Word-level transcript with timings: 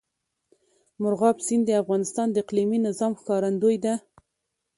مورغاب 1.01 1.37
سیند 1.45 1.63
د 1.67 1.71
افغانستان 1.81 2.27
د 2.31 2.35
اقلیمي 2.43 2.79
نظام 2.87 3.11
ښکارندوی 3.19 3.77
ده. 3.85 3.93